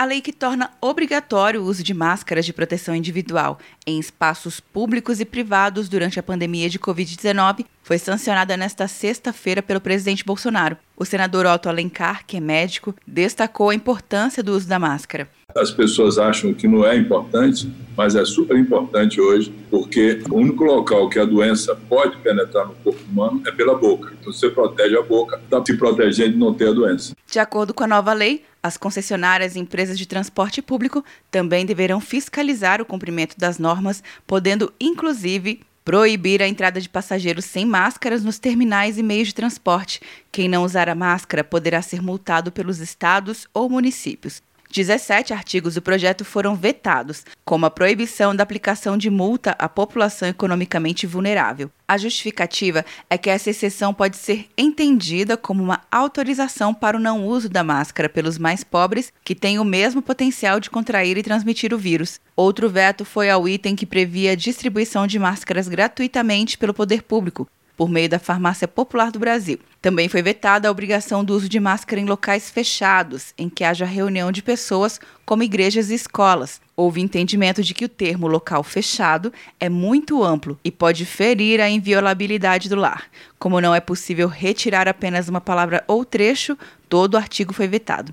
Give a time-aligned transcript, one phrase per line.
[0.00, 5.18] A lei que torna obrigatório o uso de máscaras de proteção individual em espaços públicos
[5.18, 10.76] e privados durante a pandemia de Covid-19 foi sancionada nesta sexta-feira pelo presidente Bolsonaro.
[10.96, 15.28] O senador Otto Alencar, que é médico, destacou a importância do uso da máscara.
[15.56, 20.62] As pessoas acham que não é importante, mas é super importante hoje, porque o único
[20.62, 24.12] local que a doença pode penetrar no corpo humano é pela boca.
[24.20, 27.16] Então você protege a boca, está se protegendo de não ter a doença.
[27.26, 32.00] De acordo com a nova lei, as concessionárias e empresas de transporte público também deverão
[32.00, 38.38] fiscalizar o cumprimento das normas, podendo inclusive proibir a entrada de passageiros sem máscaras nos
[38.38, 40.02] terminais e meios de transporte.
[40.30, 44.42] Quem não usar a máscara poderá ser multado pelos estados ou municípios.
[44.70, 50.28] 17 artigos do projeto foram vetados, como a proibição da aplicação de multa à população
[50.28, 51.70] economicamente vulnerável.
[51.86, 57.26] A justificativa é que essa exceção pode ser entendida como uma autorização para o não
[57.26, 61.72] uso da máscara pelos mais pobres, que têm o mesmo potencial de contrair e transmitir
[61.72, 62.20] o vírus.
[62.36, 67.48] Outro veto foi ao item que previa a distribuição de máscaras gratuitamente pelo poder público,
[67.78, 69.60] por meio da Farmácia Popular do Brasil.
[69.80, 73.84] Também foi vetada a obrigação do uso de máscara em locais fechados, em que haja
[73.84, 76.60] reunião de pessoas, como igrejas e escolas.
[76.74, 81.70] Houve entendimento de que o termo local fechado é muito amplo e pode ferir a
[81.70, 83.04] inviolabilidade do lar.
[83.38, 88.12] Como não é possível retirar apenas uma palavra ou trecho, todo o artigo foi vetado.